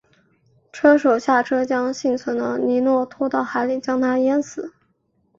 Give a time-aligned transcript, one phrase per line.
[0.73, 4.73] 车手下车将幸存的尼诺拖到海里将他淹死。